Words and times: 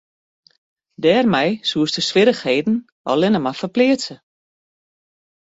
Dêrmei 1.01 1.49
soest 1.69 1.95
de 1.97 2.01
swierrichheden 2.09 2.75
allinne 3.11 3.39
mar 3.43 3.57
ferpleatse. 3.61 4.15